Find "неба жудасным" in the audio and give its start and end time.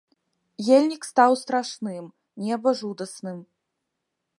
2.49-3.39